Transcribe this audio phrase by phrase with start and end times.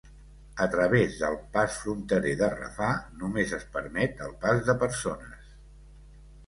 [0.65, 2.91] A través del pas fronterer de Rafah
[3.25, 5.55] només es permet el pas de persones.